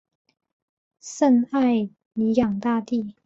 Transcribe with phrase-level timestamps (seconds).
[0.99, 3.13] 圣艾尼昂大地。